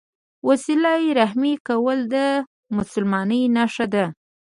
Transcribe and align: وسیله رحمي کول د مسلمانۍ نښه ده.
وسیله 0.47 0.93
رحمي 1.19 1.53
کول 1.67 1.99
د 2.13 2.15
مسلمانۍ 2.77 3.43
نښه 3.55 3.85
ده. 3.93 4.05